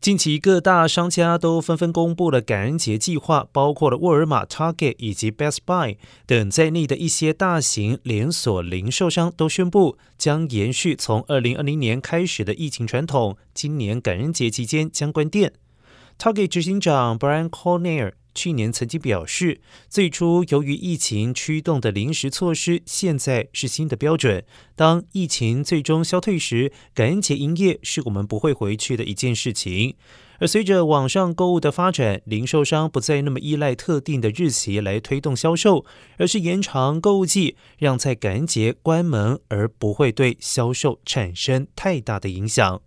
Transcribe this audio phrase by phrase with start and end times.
[0.00, 15.54] 近期各大商家都纷纷公布了感恩节计划，包括了沃尔玛、Target 以及 Best Buy 等在内的一些大型连锁零售商都宣布将延续从二零二零年开始的疫情传统，今年感恩节期间将关店。
[16.18, 24.44] Target 执行长 Brian Corner 去年曾经表示，最初由于疫情驱动的临时措施，现在是新的标准。
[24.74, 29.94] 当疫情最终消退时，感恩节营业是我们不会回去的一件事情。
[30.40, 35.84] 而随着网上购物的发展，零售商不再那么依赖特定的日期来推动销售，
[36.16, 42.82] 而是延长购物季，让在感恩节关门，而不会对销售产生太大的影响。